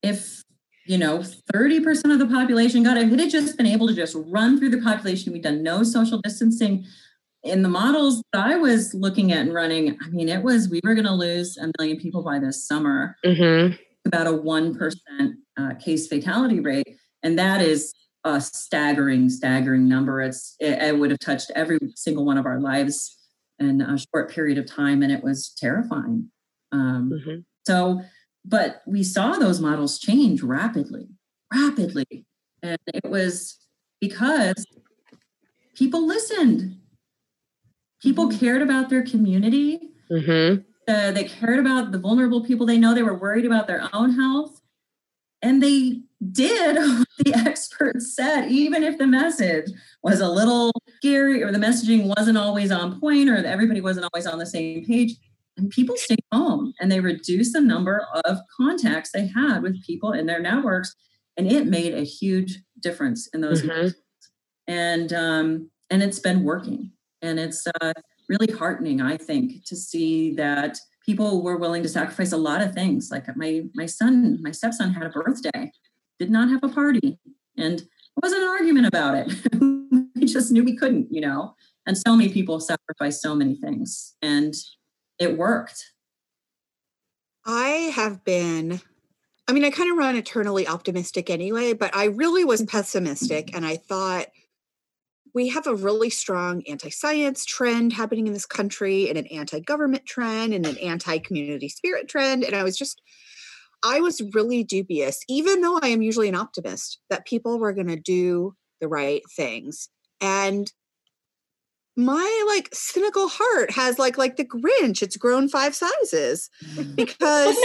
[0.04, 0.43] if
[0.86, 1.19] you know
[1.54, 4.60] 30% of the population got it, if it had just been able to just run
[4.60, 6.86] through the population, we'd done no social distancing.
[7.43, 10.82] In the models that I was looking at and running, I mean, it was we
[10.84, 13.15] were going to lose a million people by this summer.
[13.24, 13.76] Mm-hmm.
[14.08, 16.88] About a one percent uh, case fatality rate,
[17.24, 17.91] and that is
[18.26, 20.20] a staggering, staggering number.
[20.20, 23.18] It's it, it would have touched every single one of our lives
[23.60, 26.30] in a short period of time, and it was terrifying.
[26.72, 27.40] Um, mm-hmm.
[27.66, 28.02] So,
[28.44, 31.08] but we saw those models change rapidly,
[31.54, 32.26] rapidly.
[32.62, 33.60] And it was
[34.02, 34.66] because
[35.76, 36.78] people listened.
[38.02, 38.40] People mm-hmm.
[38.40, 39.80] cared about their community.
[40.12, 40.62] Mm-hmm.
[40.88, 42.94] Uh, they cared about the vulnerable people they know.
[42.94, 44.62] They were worried about their own health.
[45.42, 49.71] And they did what the experts said, even if the message
[50.04, 54.28] was a little scary or the messaging wasn't always on point or everybody wasn't always
[54.28, 55.15] on the same page
[55.58, 60.12] and people stayed home and they reduced the number of contacts they had with people
[60.12, 60.93] in their networks
[61.38, 63.89] and it made a huge difference in those mm-hmm.
[64.67, 67.93] and um, and it's been working and it's uh,
[68.30, 72.73] really heartening i think to see that people were willing to sacrifice a lot of
[72.73, 75.71] things like my my son my stepson had a birthday
[76.19, 77.19] did not have a party
[77.58, 77.88] and it
[78.23, 79.32] wasn't an argument about it
[80.15, 84.15] we just knew we couldn't you know and so many people sacrificed so many things
[84.21, 84.54] and
[85.19, 85.91] it worked.
[87.45, 88.82] I have been,
[89.47, 93.65] I mean, I kind of run eternally optimistic anyway, but I really was pessimistic and
[93.65, 94.28] I thought
[95.34, 99.60] we have a really strong anti science trend happening in this country and an anti
[99.60, 102.43] government trend and an anti community spirit trend.
[102.43, 103.01] And I was just,
[103.84, 107.88] I was really dubious, even though I am usually an optimist, that people were going
[107.88, 109.90] to do the right things.
[110.22, 110.72] And
[111.98, 116.96] my like cynical heart has like like the grinch it's grown five sizes mm.
[116.96, 117.56] because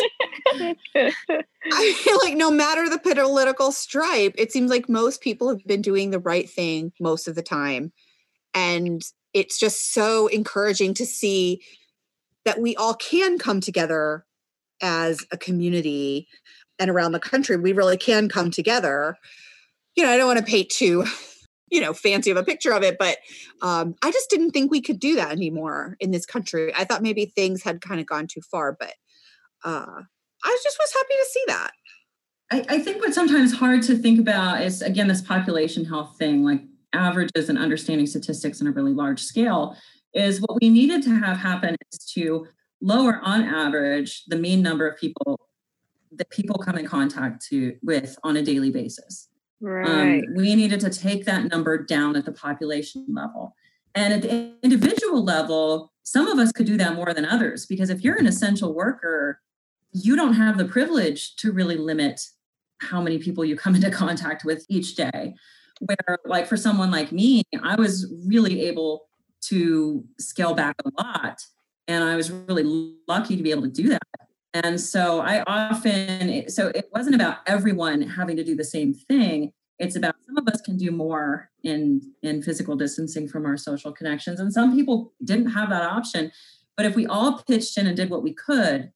[0.54, 5.82] i feel like no matter the political stripe it seems like most people have been
[5.82, 7.92] doing the right thing most of the time
[8.54, 9.02] and
[9.34, 11.60] it's just so encouraging to see
[12.44, 14.24] that we all can come together
[14.80, 16.28] as a community
[16.78, 19.16] and around the country we really can come together.
[19.96, 21.04] You know i don't want to paint too
[21.70, 23.18] you know fancy of a picture of it but
[23.60, 26.72] um, i just didn't think we could do that anymore in this country.
[26.74, 28.94] I thought maybe things had kind of gone too far but
[29.64, 30.02] uh,
[30.44, 31.70] i just was happy to see that.
[32.52, 36.44] I, I think what's sometimes hard to think about is again this population health thing
[36.44, 36.62] like
[36.92, 39.76] averages and understanding statistics on a really large scale
[40.14, 42.46] is what we needed to have happen is to
[42.80, 45.38] lower on average the mean number of people
[46.12, 49.28] that people come in contact to with on a daily basis
[49.62, 50.22] um, right.
[50.24, 53.54] Um, we needed to take that number down at the population level.
[53.94, 57.90] And at the individual level, some of us could do that more than others because
[57.90, 59.40] if you're an essential worker,
[59.92, 62.20] you don't have the privilege to really limit
[62.78, 65.34] how many people you come into contact with each day.
[65.80, 69.08] Where, like, for someone like me, I was really able
[69.44, 71.40] to scale back a lot.
[71.90, 74.02] And I was really lucky to be able to do that.
[74.54, 79.52] And so I often, so it wasn't about everyone having to do the same thing.
[79.80, 83.90] It's about some of us can do more in in physical distancing from our social
[83.90, 86.30] connections, and some people didn't have that option.
[86.76, 88.92] But if we all pitched in and did what we could,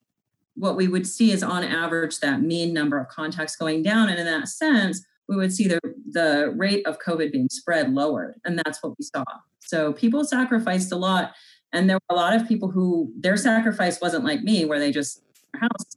[0.54, 4.18] what we would see is on average that mean number of contacts going down, and
[4.20, 5.80] in that sense, we would see the
[6.12, 9.24] the rate of COVID being spread lowered, and that's what we saw.
[9.60, 11.32] So people sacrificed a lot,
[11.74, 14.92] and there were a lot of people who their sacrifice wasn't like me, where they
[14.92, 15.22] just
[15.54, 15.96] house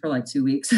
[0.00, 0.72] for like two weeks.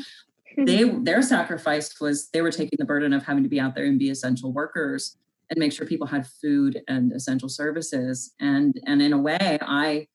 [0.56, 3.86] they their sacrifice was they were taking the burden of having to be out there
[3.86, 5.16] and be essential workers
[5.50, 8.34] and make sure people had food and essential services.
[8.38, 10.06] And and in a way, I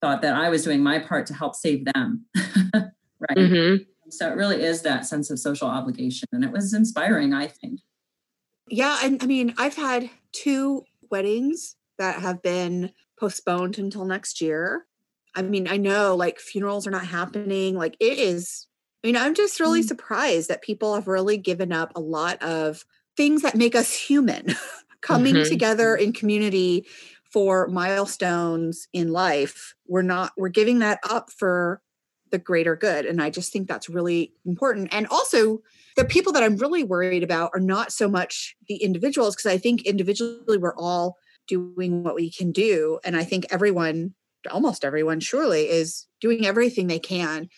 [0.00, 2.26] thought that I was doing my part to help save them.
[2.74, 3.36] right.
[3.36, 3.84] Mm-hmm.
[4.08, 6.26] So it really is that sense of social obligation.
[6.32, 7.80] And it was inspiring, I think.
[8.68, 8.98] Yeah.
[9.04, 14.86] And I mean, I've had two weddings that have been postponed until next year.
[15.36, 17.76] I mean, I know like funerals are not happening.
[17.76, 18.66] Like it is
[19.04, 19.88] I mean, I'm just really Mm.
[19.88, 22.84] surprised that people have really given up a lot of
[23.16, 24.48] things that make us human,
[25.00, 25.48] coming Mhm.
[25.48, 26.86] together in community
[27.32, 29.74] for milestones in life.
[29.86, 31.80] We're not, we're giving that up for
[32.30, 33.06] the greater good.
[33.06, 34.92] And I just think that's really important.
[34.92, 35.62] And also,
[35.96, 39.58] the people that I'm really worried about are not so much the individuals, because I
[39.58, 41.16] think individually we're all
[41.50, 43.00] doing what we can do.
[43.04, 44.14] And I think everyone,
[44.50, 47.48] almost everyone, surely is doing everything they can.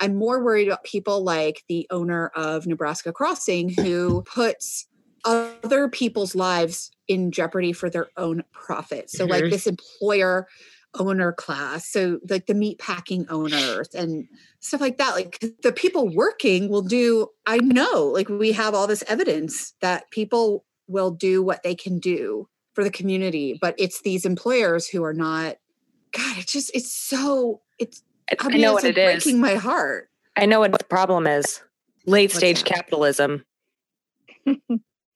[0.00, 4.86] I'm more worried about people like the owner of Nebraska Crossing who puts
[5.24, 9.10] other people's lives in jeopardy for their own profit.
[9.10, 10.48] So, like this employer
[10.98, 14.26] owner class, so like the meat packing owners and
[14.60, 15.14] stuff like that.
[15.14, 20.10] Like the people working will do, I know, like we have all this evidence that
[20.10, 25.04] people will do what they can do for the community, but it's these employers who
[25.04, 25.56] are not.
[26.12, 29.24] God, it's just it's so it's I, I, I know it's what like it is.
[29.24, 30.10] breaking my heart.
[30.36, 31.62] I know what the problem is.
[32.06, 32.74] Late What's stage that?
[32.74, 33.44] capitalism.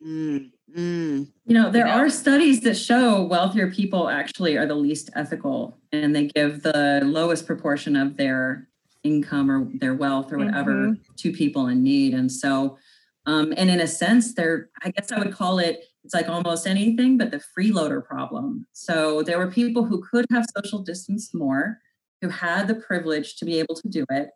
[0.07, 1.27] Mm, mm.
[1.47, 1.93] You know, there know?
[1.93, 7.01] are studies that show wealthier people actually are the least ethical and they give the
[7.05, 8.69] lowest proportion of their
[9.03, 12.15] income or their wealth or whatever to people in need.
[12.15, 12.79] And so,
[13.25, 16.69] um, and in a sense, they're, I guess I would call it, it's like almost
[16.69, 18.65] anything, but the freeloader problem.
[18.73, 21.81] So there were people who could have social distance more,
[22.23, 24.31] who had the privilege to be able to do it,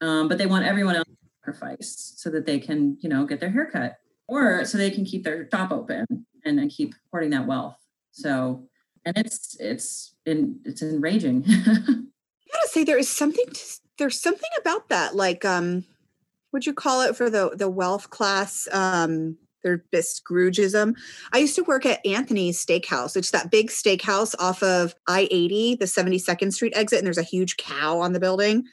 [0.00, 3.38] um, but they want everyone else to sacrifice so that they can, you know, get
[3.38, 3.94] their hair cut
[4.26, 6.04] or so they can keep their shop open
[6.44, 7.76] and, and keep hoarding that wealth.
[8.10, 8.64] So,
[9.04, 11.44] and it's it's in, it's enraging.
[11.48, 13.62] I gotta say there is something to,
[13.98, 15.84] there's something about that like um
[16.50, 20.94] would you call it for the the wealth class um their this Scroogeism.
[21.32, 23.16] I used to work at Anthony's Steakhouse.
[23.16, 27.22] It's that big steakhouse off of I 80, the 72nd Street exit, and there's a
[27.22, 28.64] huge cow on the building.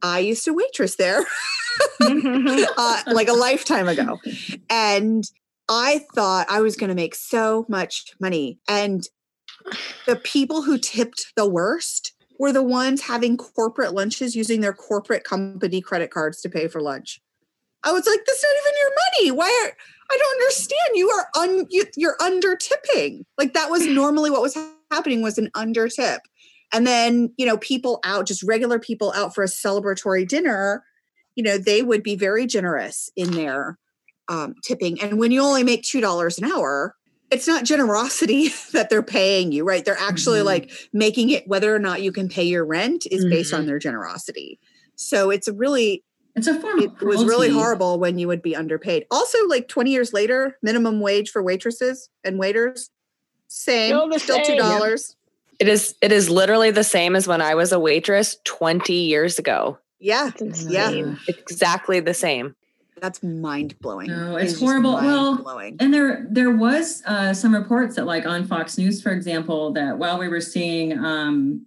[0.00, 1.26] I used to waitress there
[2.00, 4.18] uh, like a lifetime ago.
[4.70, 5.24] And
[5.68, 8.58] I thought I was going to make so much money.
[8.68, 9.02] And
[10.06, 15.24] the people who tipped the worst were the ones having corporate lunches using their corporate
[15.24, 17.20] company credit cards to pay for lunch.
[17.84, 19.30] I was like, "That's not even your money.
[19.38, 19.76] Why are
[20.10, 20.90] I don't understand.
[20.94, 23.26] You are un you, you're under tipping.
[23.36, 24.56] Like that was normally what was
[24.90, 26.22] happening was an under tip.
[26.72, 30.84] And then, you know, people out, just regular people out for a celebratory dinner,
[31.34, 33.78] you know, they would be very generous in their
[34.28, 35.00] um, tipping.
[35.00, 36.94] And when you only make $2 an hour,
[37.30, 39.84] it's not generosity that they're paying you, right?
[39.84, 40.42] They're actually Mhm.
[40.42, 43.66] like making it whether or not you can pay your rent is based on Mhm.
[43.66, 44.58] their generosity.
[44.96, 46.04] So it's a really,
[46.38, 49.06] It's a form it of was really horrible when you would be underpaid.
[49.10, 52.90] Also, like 20 years later, minimum wage for waitresses and waiters,
[53.48, 54.46] same, Still the still same.
[54.46, 55.16] two dollars.
[55.58, 59.38] It is it is literally the same as when I was a waitress 20 years
[59.38, 59.78] ago.
[59.98, 61.16] Yeah, It's Yeah.
[61.26, 62.54] Exactly the same.
[63.00, 64.08] that's mind blowing.
[64.08, 64.94] No, it's horrible.
[64.94, 65.76] Well, blowing.
[65.80, 69.98] And there there was uh, some reports that like on Fox News, for example, that
[69.98, 71.66] while we were seeing um,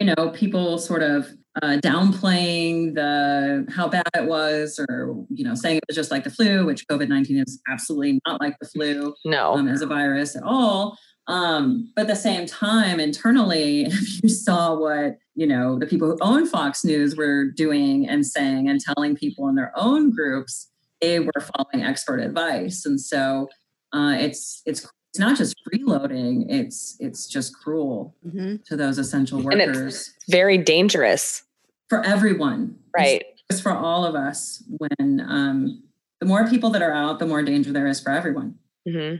[0.00, 1.28] you know, people sort of
[1.62, 6.24] uh, downplaying the how bad it was or you know saying it was just like
[6.24, 9.54] the flu which covid-19 is absolutely not like the flu No.
[9.54, 14.28] um, as a virus at all um, but at the same time internally if you
[14.28, 18.80] saw what you know the people who own fox news were doing and saying and
[18.80, 23.48] telling people in their own groups they were following expert advice and so
[23.94, 24.86] uh, it's it's
[25.18, 28.64] it's not just freeloading it's it's just cruel Mhm.
[28.66, 31.42] to those essential And it's- workers Very dangerous.
[31.88, 33.24] for everyone Right.
[33.50, 35.82] it's for all of us when um,
[36.20, 39.16] the more people that are out the more danger there is for everyone hmm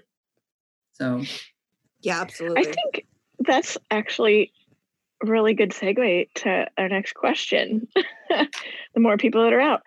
[0.92, 1.22] so
[2.00, 2.60] Yeah, absolutely.
[2.60, 3.06] I think
[3.40, 4.52] that's actually
[5.24, 7.88] a really good segue to our next question.
[8.28, 8.46] the
[9.00, 9.82] more people that are out,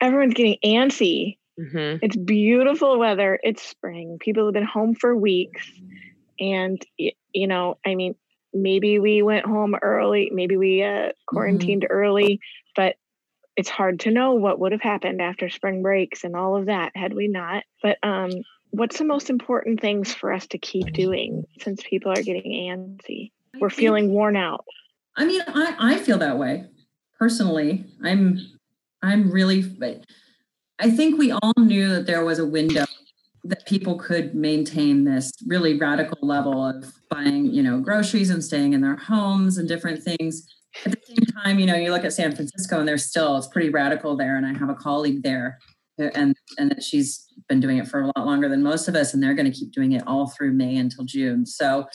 [0.00, 1.36] everyone's getting antsy.
[1.56, 3.38] Hmm It's beautiful weather.
[3.42, 4.18] It's spring.
[4.20, 5.70] People have been home for weeks.
[6.38, 8.14] And, you know, I mean,
[8.52, 12.40] maybe we went home early, maybe we uh, quarantined early,
[12.74, 12.96] but
[13.56, 16.92] it's hard to know what would have happened after spring breaks and all of that
[16.94, 17.64] had we not.
[17.82, 18.30] But um,
[18.70, 23.32] what's the most important things for us to keep doing since people are getting antsy?
[23.60, 24.64] We're feeling worn out.
[25.16, 26.64] I mean, I, I feel that way
[27.18, 27.84] personally.
[28.02, 28.38] I'm
[29.02, 30.04] I'm really but
[30.80, 32.86] I think we all knew that there was a window
[33.44, 38.72] that people could maintain this really radical level of buying, you know, groceries and staying
[38.72, 40.46] in their homes and different things.
[40.84, 43.46] At the same time, you know, you look at San Francisco and there's still it's
[43.46, 44.36] pretty radical there.
[44.36, 45.58] And I have a colleague there
[46.00, 48.94] uh, and and that she's been doing it for a lot longer than most of
[48.94, 51.44] us, and they're going to keep doing it all through May until June.
[51.44, 51.86] So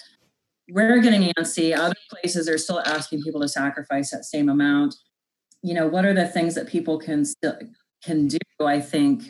[0.70, 1.76] we're getting antsy.
[1.78, 4.96] Other places are still asking people to sacrifice that same amount.
[5.66, 7.58] you know, what are the things that people can still
[8.04, 8.38] can do?
[8.60, 9.24] I think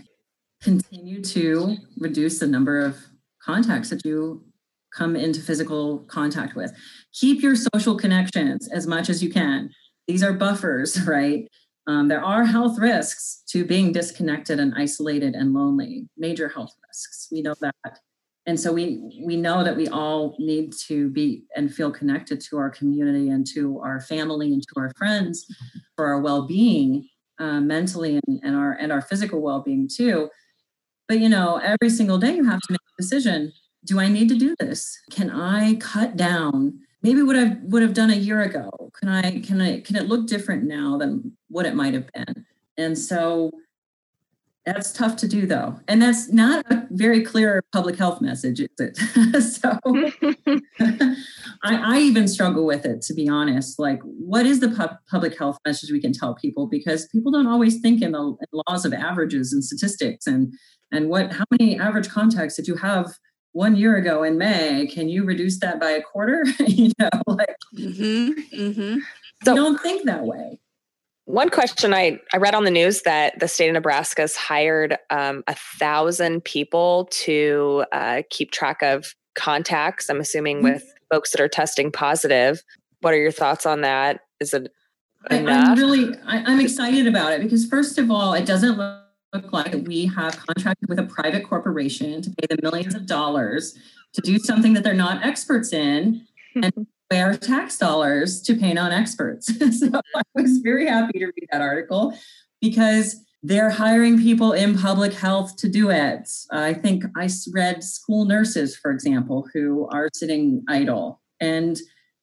[0.62, 2.98] continue to reduce the number of
[3.44, 4.44] contacts that you
[4.96, 6.74] come into physical contact with.
[7.14, 9.70] Keep your social connections as much as you can.
[10.08, 11.48] These are buffers, right?
[11.88, 17.28] Um, there are health risks to being disconnected and isolated and lonely, major health risks.
[17.32, 18.00] We know that.
[18.48, 22.58] And so we we know that we all need to be and feel connected to
[22.58, 25.46] our community and to our family and to our friends
[25.96, 27.08] for our well-being
[27.40, 30.30] uh, mentally and, and our and our physical well-being too.
[31.08, 33.54] But you know, every single day you have to make a decision.
[33.84, 34.98] Do I need to do this?
[35.12, 38.72] Can I cut down maybe what I would have done a year ago?
[39.00, 42.46] Can I can I can it look different now than what it might have been?
[42.78, 43.52] And so
[44.66, 45.80] that's tough to do though.
[45.88, 48.98] And that's not a very clear public health message, is it?
[49.44, 49.78] so
[51.64, 53.78] I, I, even struggle with it, to be honest.
[53.78, 56.68] Like, what is the pu- public health message we can tell people?
[56.68, 60.52] Because people don't always think in the in laws of averages and statistics and
[60.92, 63.14] and what how many average contacts did you have
[63.52, 66.44] one year ago in May, can you reduce that by a quarter?
[66.68, 68.98] you know, like mm-hmm, mm-hmm.
[69.44, 70.60] So, don't think that way.
[71.26, 74.98] One question I, I read on the news that the state of Nebraska has hired
[75.10, 80.08] um, a thousand people to uh, keep track of contacts.
[80.10, 80.74] I'm assuming mm-hmm.
[80.74, 82.64] with folks that are testing positive.
[83.02, 84.22] What are your thoughts on that?
[84.40, 84.72] Is it
[85.32, 85.68] enough?
[85.68, 89.52] I, am really I, I'm excited about it because first of all, it doesn't look
[89.52, 93.78] like we have contracted with a private corporation to pay them millions of dollars
[94.14, 99.48] to do something that they're not experts in and our tax dollars to pay non-experts.
[99.80, 102.18] so I was very happy to read that article
[102.62, 106.28] because they're hiring people in public health to do it.
[106.52, 111.78] I think I read school nurses, for example, who are sitting idle and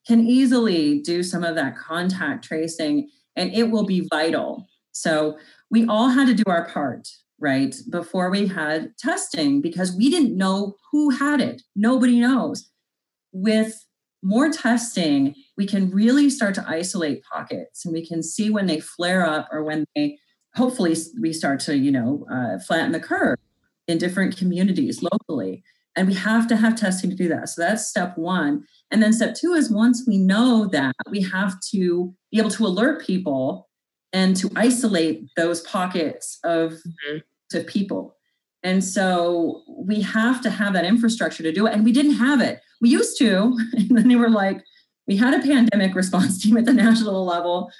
[0.05, 4.67] can easily do some of that contact tracing, and it will be vital.
[4.91, 5.37] So
[5.71, 7.07] we all had to do our part,
[7.39, 7.73] right?
[7.89, 11.61] Before we had testing because we didn't know who had it.
[11.73, 12.69] Nobody knows.
[13.31, 13.85] With
[14.23, 18.79] more testing, we can really start to isolate pockets and we can see when they
[18.79, 20.17] flare up or when they
[20.55, 23.37] hopefully we start to, you know, uh, flatten the curve
[23.87, 25.63] in different communities locally.
[25.95, 27.49] And we have to have testing to do that.
[27.49, 28.63] So that's step one.
[28.89, 32.65] And then step two is once we know that, we have to be able to
[32.65, 33.69] alert people
[34.11, 37.17] and to isolate those pockets of mm-hmm.
[37.49, 38.15] to people.
[38.63, 41.73] And so we have to have that infrastructure to do it.
[41.73, 42.61] And we didn't have it.
[42.81, 43.57] We used to.
[43.73, 44.63] And then they were like,
[45.07, 47.71] we had a pandemic response team at the national level.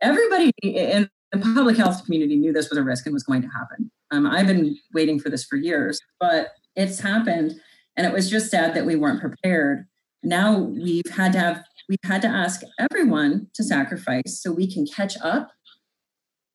[0.00, 3.48] Everybody in the public health community knew this was a risk and was going to
[3.48, 3.90] happen.
[4.10, 7.54] Um, I've been waiting for this for years, but it's happened.
[7.96, 9.86] And it was just sad that we weren't prepared.
[10.22, 14.86] Now we've had to have, we've had to ask everyone to sacrifice so we can
[14.86, 15.52] catch up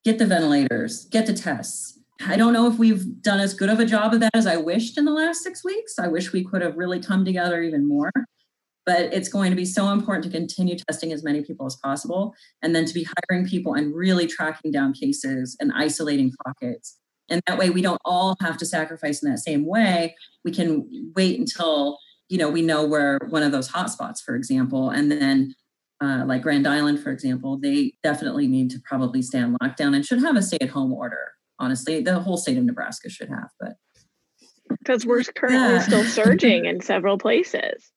[0.08, 1.96] get the ventilators, get the tests.
[2.25, 4.58] I don't know if we've done as good of a job of that as I
[4.58, 5.99] wished in the last six weeks.
[5.99, 8.12] I wish we could have really come together even more.
[8.86, 12.34] But it's going to be so important to continue testing as many people as possible
[12.62, 16.97] and then to be hiring people and really tracking down cases and isolating pockets.
[17.30, 20.15] And that way we don't all have to sacrifice in that same way.
[20.45, 21.97] We can wait until
[22.30, 25.53] you know we know where one of those hotspots, for example, and then
[26.01, 30.06] uh, like Grand Island, for example, they definitely need to probably stay on lockdown and
[30.06, 31.34] should have a stay at home order.
[31.60, 33.74] Honestly, the whole state of Nebraska should have, but
[34.70, 35.80] because we're currently yeah.
[35.80, 37.91] still surging in several places.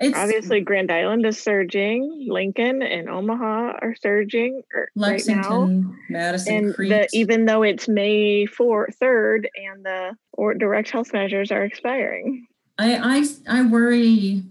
[0.00, 2.26] It's, Obviously, Grand Island is surging.
[2.28, 5.94] Lincoln and Omaha are surging er, Lexington, right now.
[6.08, 11.52] Madison and the, even though it's May 4th, 3rd, and the or direct health measures
[11.52, 12.48] are expiring.
[12.78, 14.42] I, I, I worry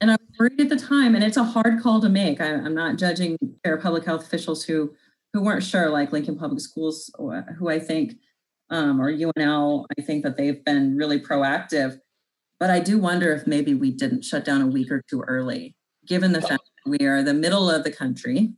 [0.00, 2.40] and I worried at the time, and it's a hard call to make.
[2.40, 4.94] I, am not judging their public health officials who
[5.32, 7.10] who weren't sure, like Lincoln Public Schools,
[7.58, 8.14] who I think,
[8.70, 11.98] um, or UNL, I think that they've been really proactive.
[12.60, 15.76] But I do wonder if maybe we didn't shut down a week or two early,
[16.06, 18.52] given the fact that we are the middle of the country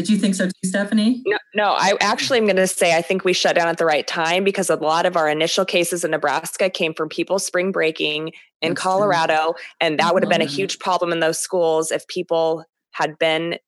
[0.00, 1.22] did you think so too, Stephanie?
[1.26, 1.64] No, no.
[1.72, 4.44] I actually am going to say I think we shut down at the right time
[4.44, 8.32] because a lot of our initial cases in Nebraska came from people spring breaking
[8.62, 12.64] in Colorado, and that would have been a huge problem in those schools if people
[12.92, 13.58] had been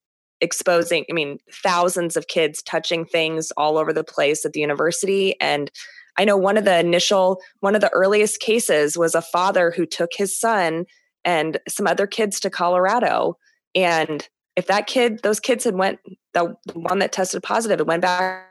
[0.42, 1.06] exposing.
[1.10, 5.70] I mean, thousands of kids touching things all over the place at the university, and
[6.18, 9.86] I know one of the initial, one of the earliest cases was a father who
[9.86, 10.84] took his son
[11.24, 13.38] and some other kids to Colorado
[13.74, 15.98] and if that kid those kids had went
[16.34, 18.48] the, one that tested positive and went back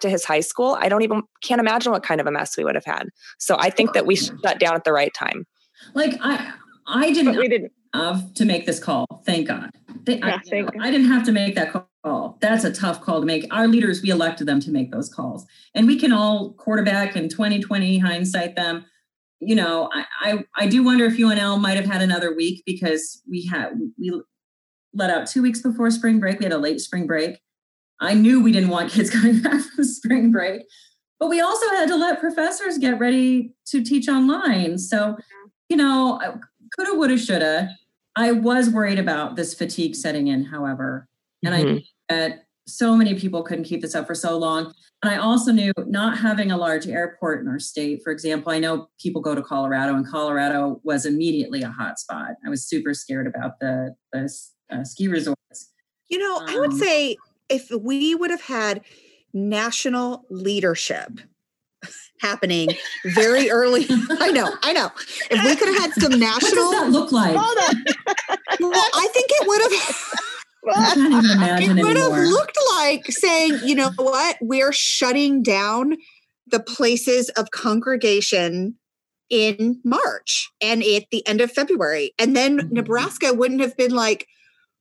[0.00, 2.64] to his high school i don't even can't imagine what kind of a mess we
[2.64, 5.46] would have had so i think that we shut down at the right time
[5.94, 6.52] like i
[6.86, 9.70] i didn't, we didn't have to make this call thank god
[10.04, 12.36] They, I, you know, I didn't have to make that call.
[12.40, 13.46] That's a tough call to make.
[13.50, 15.46] Our leaders, we elected them to make those calls.
[15.74, 18.84] And we can all quarterback and 2020 hindsight them.
[19.40, 23.22] You know, I, I, I do wonder if UNL might have had another week because
[23.28, 24.22] we had we
[24.92, 26.38] let out two weeks before spring break.
[26.38, 27.40] We had a late spring break.
[28.00, 30.62] I knew we didn't want kids coming back from spring break,
[31.18, 34.78] but we also had to let professors get ready to teach online.
[34.78, 35.16] So,
[35.68, 36.20] you know,
[36.76, 37.70] coulda, woulda, shoulda.
[38.16, 41.08] I was worried about this fatigue setting in, however,
[41.44, 41.68] and mm-hmm.
[41.68, 44.72] I knew that so many people couldn't keep this up for so long.
[45.02, 48.58] And I also knew not having a large airport in our state, for example, I
[48.58, 52.36] know people go to Colorado, and Colorado was immediately a hot spot.
[52.44, 54.32] I was super scared about the, the
[54.70, 55.72] uh, ski resorts.
[56.08, 57.16] You know, um, I would um, say
[57.48, 58.80] if we would have had
[59.34, 61.20] national leadership
[62.24, 62.68] happening
[63.04, 63.86] very early.
[64.10, 64.90] I know, I know.
[65.30, 67.34] If we could have had some national, what does that look like?
[67.34, 70.04] well, I think it would have.
[70.76, 75.42] I can't even imagine it would have looked like saying, you know what, we're shutting
[75.42, 75.96] down
[76.46, 78.76] the places of congregation
[79.30, 82.12] in March and at the end of February.
[82.18, 82.74] And then mm-hmm.
[82.74, 84.26] Nebraska wouldn't have been like,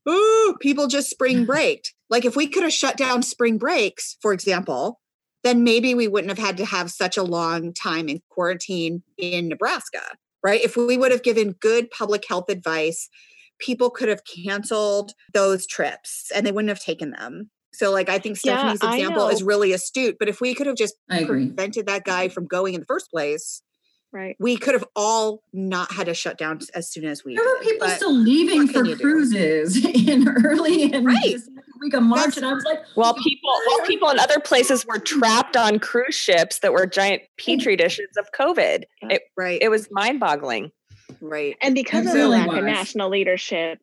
[0.08, 1.94] ooh, people just spring breaked.
[2.10, 5.00] Like if we could have shut down spring breaks, for example,
[5.44, 9.50] then maybe we wouldn't have had to have such a long time in quarantine in
[9.50, 10.02] Nebraska,
[10.44, 10.62] right?
[10.62, 13.10] If we would have given good public health advice,
[13.60, 17.50] people could have canceled those trips and they wouldn't have taken them.
[17.74, 20.18] So, like, I think Stephanie's yeah, example is really astute.
[20.20, 23.64] But if we could have just prevented that guy from going in the first place,
[24.14, 24.36] Right.
[24.40, 27.36] We could have all not had to shut down as soon as we.
[27.36, 31.38] There were people still leaving for cruises in early and right.
[31.84, 35.00] Week of March, and I was like, while people, while people in other places were
[35.00, 38.84] trapped on cruise ships that were giant petri dishes of COVID.
[39.02, 39.60] It, right.
[39.62, 40.72] It was mind-boggling.
[41.22, 41.56] Right.
[41.62, 42.60] And because of the lack was.
[42.60, 43.80] of national leadership,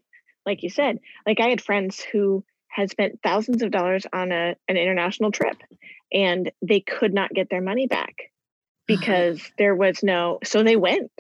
[0.47, 4.57] like you said, like I had friends who had spent thousands of dollars on a
[4.69, 5.57] an international trip,
[6.13, 8.31] and they could not get their money back
[8.87, 11.11] because there was no so they went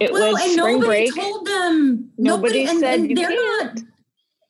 [0.00, 3.28] it well, was and spring nobody break told them nobody, nobody said and, and they're
[3.28, 3.74] can't.
[3.74, 3.84] not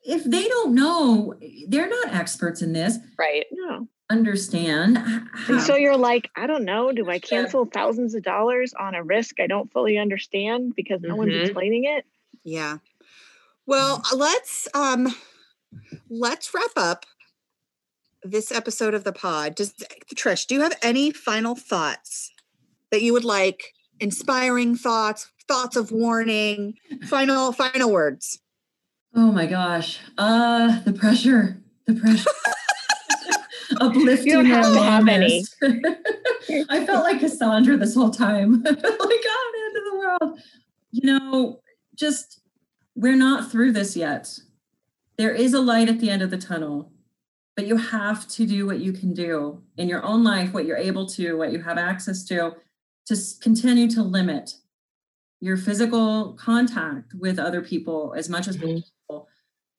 [0.09, 1.35] if they don't know
[1.69, 2.99] they're not experts in this.
[3.19, 3.47] Right.
[3.53, 3.87] No.
[4.11, 5.59] Understand how.
[5.59, 6.91] so you're like i don't know.
[6.93, 11.11] Do i cancel thousands of dollars on a risk i don't fully understand because no
[11.11, 11.19] mm-hmm.
[11.19, 12.07] one's explaining it?
[12.43, 12.79] Yeah.
[13.67, 15.15] Well let's um
[16.09, 17.05] let's wrap up
[18.23, 19.55] this episode of the pod.
[19.55, 19.75] Does
[20.17, 22.33] trish do you have any final thoughts
[22.91, 23.75] that you would like?
[24.01, 26.75] Inspiring thoughts thoughts of warning
[27.09, 28.41] final final words
[29.19, 29.99] oh my gosh.
[30.17, 32.31] Uh the pressure the pressure.
[33.81, 35.55] Uplifting awareness
[36.71, 38.63] i felt like cassandra this whole time.
[38.65, 40.41] Like oh the end of the world.
[40.93, 41.61] You know
[41.97, 42.41] just
[42.95, 44.39] we're not through this yet.
[45.17, 46.93] There is a light at the end of the tunnel
[47.57, 50.77] but you have to do what you can do in your own life what you're
[50.77, 52.55] able to what you have access to
[53.05, 54.53] to continue to limit
[55.41, 58.77] your physical contact with other people as much as mm-hmm.
[58.77, 59.29] possible,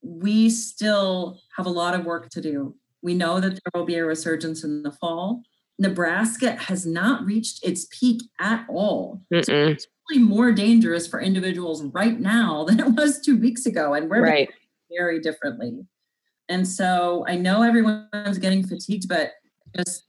[0.02, 2.76] we still have a lot of work to do.
[3.02, 5.44] We know that there will be a resurgence in the fall.
[5.78, 9.22] Nebraska has not reached its peak at all.
[9.32, 13.94] So it's really more dangerous for individuals right now than it was two weeks ago.
[13.94, 14.50] And we're right.
[14.96, 15.86] very differently.
[16.50, 19.34] And so I know everyone's getting fatigued, but
[19.76, 20.06] just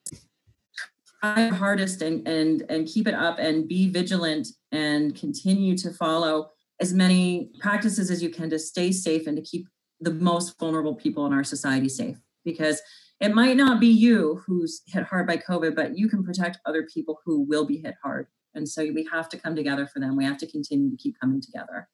[1.21, 6.51] try hardest and and and keep it up and be vigilant and continue to follow
[6.81, 9.67] as many practices as you can to stay safe and to keep
[10.01, 12.17] the most vulnerable people in our society safe.
[12.45, 12.81] Because
[13.21, 16.89] it might not be you who's hit hard by covid but you can protect other
[16.93, 18.27] people who will be hit hard.
[18.55, 20.17] And so we have to come together for them.
[20.17, 21.89] We have to continue to keep coming together.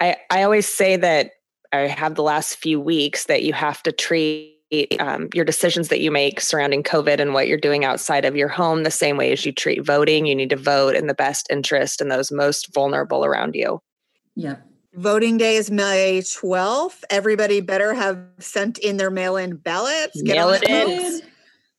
[0.00, 1.32] I i always say that
[1.72, 4.55] i have the last few weeks that you have to treat
[4.98, 8.48] um, your decisions that you make surrounding COVID and what you're doing outside of your
[8.48, 10.26] home the same way as you treat voting.
[10.26, 13.80] You need to vote in the best interest and those most vulnerable around you.
[14.34, 14.56] Yeah.
[14.94, 17.04] Voting day is May 12th.
[17.10, 20.22] Everybody better have sent in their mail in ballots.
[20.22, 21.20] Mail it in.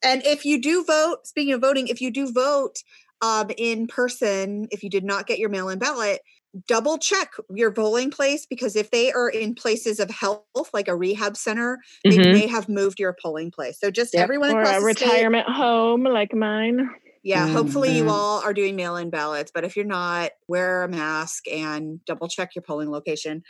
[0.04, 2.84] And if you do vote, speaking of voting, if you do vote
[3.22, 6.22] um, in person, if you did not get your mail in ballot,
[6.68, 10.44] double check your polling place because if they are in places of health
[10.74, 12.22] like a rehab center mm-hmm.
[12.22, 14.24] they may have moved your polling place so just yep.
[14.24, 16.90] everyone or a retirement state, home like mine
[17.24, 17.54] yeah mm-hmm.
[17.54, 22.04] hopefully you all are doing mail-in ballots but if you're not wear a mask and
[22.06, 23.44] double check your polling location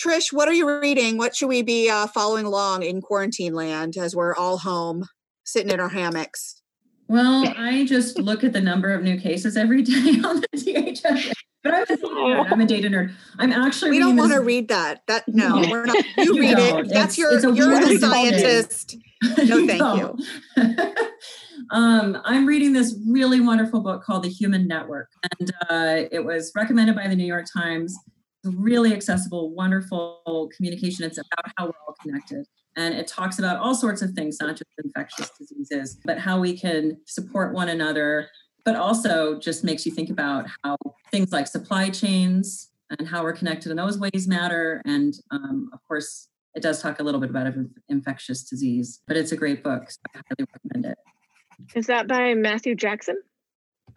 [0.00, 3.96] trish what are you reading what should we be uh, following along in quarantine land
[3.96, 5.04] as we're all home
[5.44, 6.57] sitting in our hammocks
[7.08, 9.92] Well, I just look at the number of new cases every day
[10.24, 11.32] on the DHS.
[11.64, 12.52] But I'm a data nerd.
[12.52, 13.12] I'm a data nerd.
[13.38, 13.90] I'm actually.
[13.90, 15.02] We don't want to read that.
[15.08, 15.70] That no, No.
[15.70, 15.96] we're not.
[16.16, 16.86] You You read don't.
[16.86, 16.88] it.
[16.92, 17.32] That's It's- your.
[17.34, 18.96] it's You're the good scientist.
[19.22, 20.22] No, thank don't.
[21.70, 25.08] um, I'm reading this really wonderful book called The Human Network,
[25.40, 27.96] and uh, it was recommended by the New York Times.
[28.44, 31.04] It's really accessible, wonderful communication.
[31.04, 32.46] It's about how we're all connected.
[32.78, 36.56] And it talks about all sorts of things, not just infectious diseases, but how we
[36.56, 38.28] can support one another,
[38.64, 40.76] but also just makes you think about how
[41.10, 44.80] things like supply chains and how we're connected in those ways matter.
[44.84, 47.52] And um, of course, it does talk a little bit about
[47.88, 49.90] infectious disease, but it's a great book.
[49.90, 50.98] So I highly recommend it.
[51.74, 53.20] Is that by Matthew Jackson?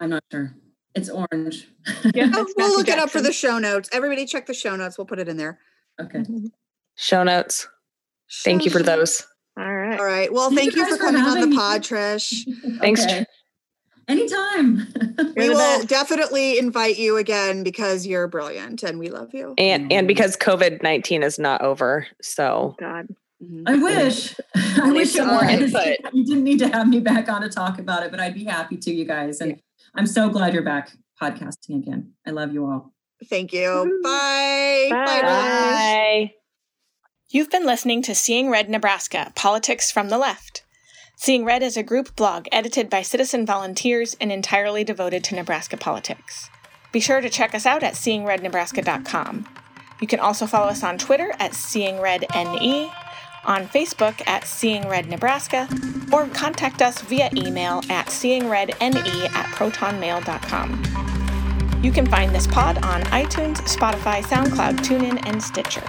[0.00, 0.56] I'm not sure.
[0.96, 1.68] It's orange.
[2.14, 2.30] Yeah.
[2.34, 3.88] Oh, It's we'll Matthew look it up for the show notes.
[3.92, 4.98] Everybody, check the show notes.
[4.98, 5.60] We'll put it in there.
[6.00, 6.24] okay.
[6.96, 7.68] Show notes.
[8.44, 9.26] Thank you for those.
[9.58, 9.98] All right.
[9.98, 10.32] All right.
[10.32, 11.56] Well, Thank thank you you for guys for coming on the having me.
[11.56, 12.42] pod, Trish.
[12.80, 13.26] Thanks, Okay.
[14.08, 14.86] Anytime.
[15.36, 15.88] We will best.
[15.88, 19.54] definitely invite you again because you're brilliant and we love you.
[19.56, 23.06] And and because COVID nineteen is not over, so God.
[23.42, 23.62] Mhm.
[23.66, 24.34] I wish.
[24.54, 25.50] I Need wish it some more was.
[25.74, 25.96] input.
[26.12, 28.44] You didn't need to have me back on to talk about it, but I'd be
[28.44, 29.40] happy to, you guys.
[29.40, 29.60] And
[29.94, 32.12] I'm so glad you're back podcasting again.
[32.26, 32.92] I love you all.
[33.30, 34.00] Thank you.
[34.02, 34.88] Bye.
[34.90, 35.04] Bye.
[35.04, 35.22] Bye.
[35.22, 36.32] Bye.
[37.34, 40.62] You've been listening to Seeing Red Nebraska Politics from the Left.
[41.16, 45.78] Seeing Red is a group blog edited by citizen volunteers and entirely devoted to Nebraska
[45.78, 46.50] politics.
[46.92, 49.48] Be sure to check us out at seeingrednebraska.com.
[50.02, 52.92] You can also follow us on Twitter at SeeingRedNE,
[53.46, 55.66] on Facebook at Seeing Red Nebraska,
[56.12, 60.82] or contact us via email at seeingredne at protonmail.com.
[61.82, 65.82] You can find this pod on iTunes, Spotify, SoundCloud, TuneIn, and Stitcher.